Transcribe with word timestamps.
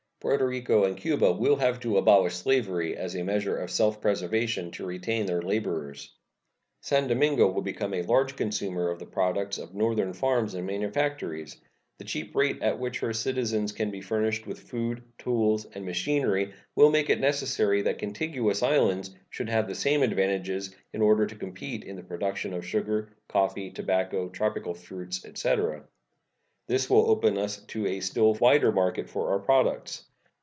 Porto 0.21 0.45
Rico 0.45 0.83
and 0.83 0.95
Cuba 0.95 1.31
will 1.31 1.55
have 1.55 1.79
to 1.79 1.97
abolish 1.97 2.35
slavery, 2.35 2.95
as 2.95 3.15
a 3.15 3.23
measure 3.23 3.57
of 3.57 3.71
self 3.71 3.99
preservation, 3.99 4.69
to 4.69 4.85
retain 4.85 5.25
their 5.25 5.41
laborers. 5.41 6.13
San 6.79 7.07
Domingo 7.07 7.49
will 7.51 7.63
become 7.63 7.95
a 7.95 8.03
large 8.03 8.35
consumer 8.35 8.91
of 8.91 8.99
the 8.99 9.07
products 9.07 9.57
of 9.57 9.73
Northern 9.73 10.13
farms 10.13 10.53
and 10.53 10.67
manufactories. 10.67 11.57
The 11.97 12.03
cheap 12.05 12.35
rate 12.35 12.61
at 12.61 12.77
which 12.77 12.99
her 12.99 13.13
citizens 13.13 13.71
can 13.71 13.89
be 13.89 13.99
furnished 13.99 14.45
with 14.45 14.59
food, 14.59 15.01
tools, 15.17 15.65
and 15.73 15.85
machinery 15.85 16.53
will 16.75 16.91
make 16.91 17.09
it 17.09 17.19
necessary 17.19 17.81
that 17.81 17.97
contiguous 17.97 18.61
islands 18.61 19.15
should 19.31 19.49
have 19.49 19.67
the 19.67 19.73
same 19.73 20.03
advantages 20.03 20.75
in 20.93 21.01
order 21.01 21.25
to 21.25 21.35
compete 21.35 21.83
in 21.83 21.95
the 21.95 22.03
production 22.03 22.53
of 22.53 22.63
sugar, 22.63 23.09
coffee, 23.27 23.71
tobacco, 23.71 24.29
tropical 24.29 24.75
fruits, 24.75 25.25
etc. 25.25 25.83
This 26.67 26.91
will 26.91 27.09
open 27.09 27.33
to 27.33 27.41
us 27.41 27.65
a 27.75 27.99
still 28.01 28.35
wider 28.35 28.71
market 28.71 29.09
for 29.09 29.31
our 29.31 29.39
products. 29.39 30.05